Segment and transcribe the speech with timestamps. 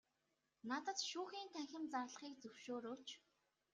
[0.69, 3.07] Надад шүүхийн танхим зарлахыг зөвшөөрөөч.